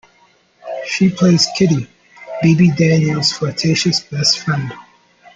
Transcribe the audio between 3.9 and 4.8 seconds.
best friend.